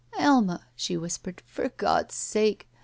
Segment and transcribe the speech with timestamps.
[0.17, 2.67] "Alma," she whispered, for God's sake!